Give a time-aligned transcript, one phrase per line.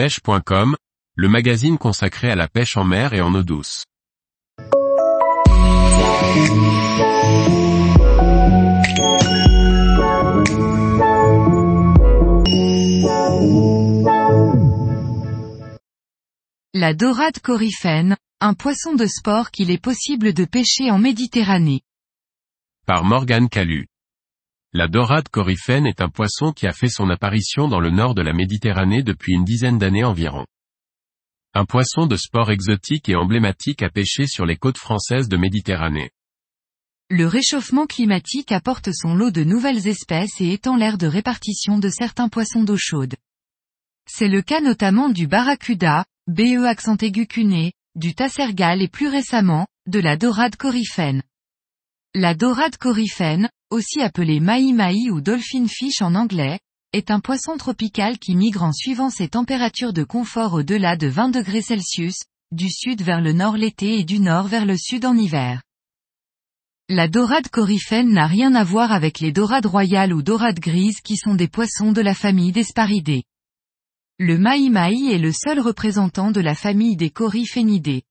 [0.00, 0.76] pêche.com,
[1.14, 3.84] le magazine consacré à la pêche en mer et en eau douce.
[16.72, 21.82] La dorade coryphène, un poisson de sport qu'il est possible de pêcher en Méditerranée.
[22.86, 23.86] Par Morgane Calu.
[24.72, 28.22] La dorade coryphène est un poisson qui a fait son apparition dans le nord de
[28.22, 30.46] la Méditerranée depuis une dizaine d'années environ.
[31.54, 36.10] Un poisson de sport exotique et emblématique à pêcher sur les côtes françaises de Méditerranée.
[37.08, 41.88] Le réchauffement climatique apporte son lot de nouvelles espèces et étend l'aire de répartition de
[41.88, 43.16] certains poissons d'eau chaude.
[44.08, 47.26] C'est le cas notamment du barracuda, BE accent aigu
[47.96, 51.24] du tassergal et plus récemment, de la dorade coryphène.
[52.16, 56.58] La dorade coryphène, aussi appelée maï-maï ou dolphin fish en anglais,
[56.92, 61.28] est un poisson tropical qui migre en suivant ses températures de confort au-delà de 20
[61.28, 62.16] degrés Celsius,
[62.50, 65.62] du sud vers le nord l'été et du nord vers le sud en hiver.
[66.88, 71.16] La dorade coryphène n'a rien à voir avec les dorades royales ou dorades grises qui
[71.16, 73.22] sont des poissons de la famille des sparidés.
[74.18, 78.02] Le maï-maï est le seul représentant de la famille des coryphénidés.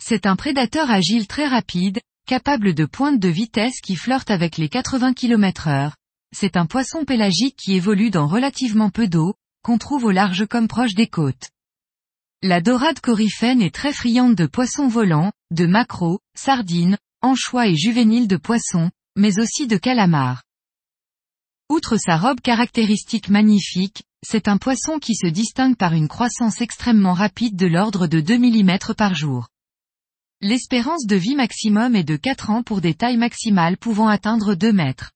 [0.00, 4.68] C'est un prédateur agile très rapide, capable de pointe de vitesse qui flirte avec les
[4.68, 5.96] 80 km heure.
[6.34, 10.68] C'est un poisson pélagique qui évolue dans relativement peu d'eau, qu'on trouve au large comme
[10.68, 11.50] proche des côtes.
[12.42, 18.28] La dorade coryphène est très friande de poissons volants, de maquereaux, sardines, anchois et juvéniles
[18.28, 20.42] de poissons, mais aussi de calamars.
[21.70, 27.14] Outre sa robe caractéristique magnifique, c'est un poisson qui se distingue par une croissance extrêmement
[27.14, 29.48] rapide de l'ordre de 2 mm par jour.
[30.42, 34.70] L'espérance de vie maximum est de 4 ans pour des tailles maximales pouvant atteindre 2
[34.70, 35.12] mètres.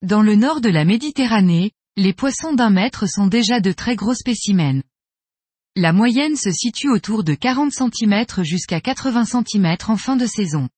[0.00, 4.14] Dans le nord de la Méditerranée, les poissons d'un mètre sont déjà de très gros
[4.14, 4.82] spécimens.
[5.76, 10.70] La moyenne se situe autour de 40 cm jusqu'à 80 cm en fin de saison.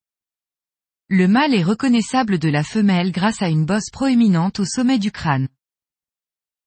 [1.08, 5.12] Le mâle est reconnaissable de la femelle grâce à une bosse proéminente au sommet du
[5.12, 5.48] crâne.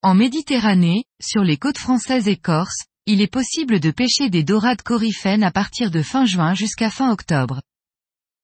[0.03, 4.81] En Méditerranée, sur les côtes françaises et corses, il est possible de pêcher des dorades
[4.81, 7.61] coryphènes à partir de fin juin jusqu'à fin octobre.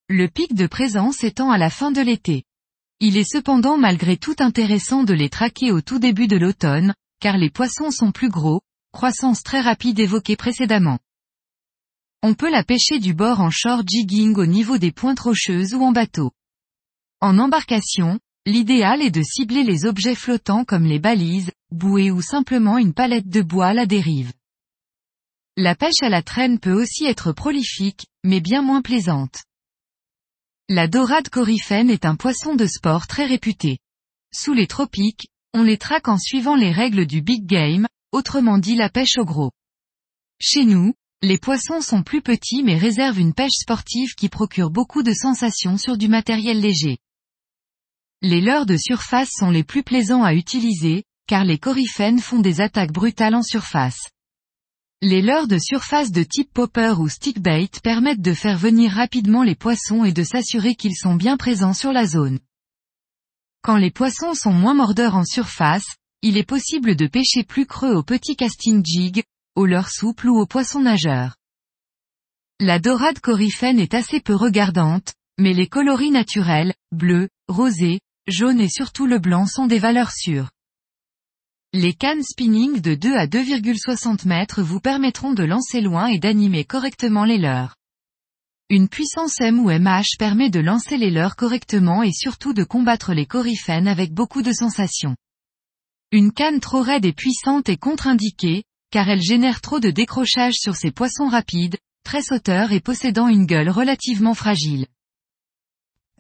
[0.08, 2.46] Le pic de présence étant à la fin de l'été.
[3.02, 7.38] Il est cependant malgré tout intéressant de les traquer au tout début de l'automne, car
[7.38, 8.62] les poissons sont plus gros,
[8.94, 11.00] croissance très rapide évoquée précédemment.
[12.22, 15.84] On peut la pêcher du bord en short jigging au niveau des pointes rocheuses ou
[15.84, 16.32] en bateau.
[17.20, 22.78] En embarcation, l'idéal est de cibler les objets flottants comme les balises, bouées ou simplement
[22.78, 24.32] une palette de bois à la dérive.
[25.56, 29.44] La pêche à la traîne peut aussi être prolifique, mais bien moins plaisante.
[30.68, 33.78] La dorade coryphène est un poisson de sport très réputé.
[34.34, 38.76] Sous les tropiques, on les traque en suivant les règles du big game, autrement dit
[38.76, 39.52] la pêche au gros.
[40.42, 45.04] Chez nous, les poissons sont plus petits mais réservent une pêche sportive qui procure beaucoup
[45.04, 46.98] de sensations sur du matériel léger.
[48.24, 52.60] Les leurres de surface sont les plus plaisants à utiliser, car les coryphènes font des
[52.60, 54.10] attaques brutales en surface.
[55.06, 59.54] Les leurres de surface de type popper ou stickbait permettent de faire venir rapidement les
[59.54, 62.40] poissons et de s'assurer qu'ils sont bien présents sur la zone.
[63.64, 67.94] Quand les poissons sont moins mordeurs en surface, il est possible de pêcher plus creux
[67.94, 69.26] au petit casting jig,
[69.58, 71.36] au leurre souple ou au poisson nageur.
[72.62, 78.70] La dorade coryphène est assez peu regardante, mais les coloris naturels, bleu, rosé, jaune et
[78.70, 80.53] surtout le blanc sont des valeurs sûres.
[81.76, 86.66] Les cannes spinning de 2 à 2,60 mètres vous permettront de lancer loin et d'animer
[86.66, 87.76] correctement les leurres.
[88.70, 93.16] Une puissance M ou MH permet de lancer les leurres correctement et surtout de combattre
[93.16, 95.16] les coryphènes avec beaucoup de sensations.
[96.12, 100.76] Une canne trop raide et puissante est contre-indiquée, car elle génère trop de décrochage sur
[100.76, 104.86] ces poissons rapides, très sauteurs et possédant une gueule relativement fragile.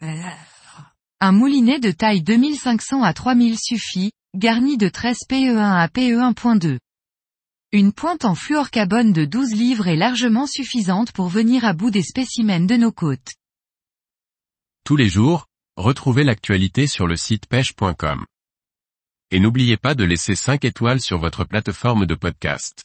[0.01, 6.79] Un moulinet de taille 2500 à 3000 suffit, garni de 13 PE1 à PE1.2.
[7.71, 12.01] Une pointe en fluorcarbone de 12 livres est largement suffisante pour venir à bout des
[12.01, 13.35] spécimens de nos côtes.
[14.85, 15.45] Tous les jours,
[15.77, 18.25] retrouvez l'actualité sur le site pêche.com.
[19.29, 22.83] Et n'oubliez pas de laisser 5 étoiles sur votre plateforme de podcast.